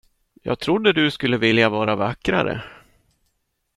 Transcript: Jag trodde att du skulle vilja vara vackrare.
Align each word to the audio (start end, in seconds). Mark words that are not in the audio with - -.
Jag 0.43 0.59
trodde 0.59 0.89
att 0.89 0.95
du 0.95 1.11
skulle 1.11 1.37
vilja 1.37 1.69
vara 1.69 1.95
vackrare. 1.95 2.63